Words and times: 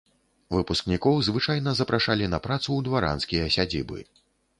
Выпускнікоў 0.55 1.19
звычайна 1.27 1.73
запрашалі 1.79 2.25
на 2.35 2.39
працу 2.47 2.65
ў 2.75 2.81
дваранскія 2.87 3.45
сядзібы. 3.57 3.99